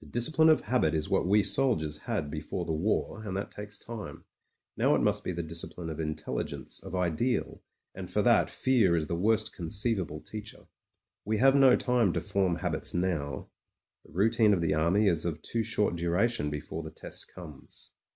[0.00, 3.52] The discipline of habit is what we soldiers had be fore the war, and that
[3.52, 4.24] takes time.
[4.76, 7.62] Now it must be the discipline of intelligence, of ideal.
[7.94, 10.66] And for that fear is the worst conceivable teacher.
[11.24, 13.50] We have no time to form habits now;
[14.04, 17.92] the routine of the army is of too short duration before the test comes.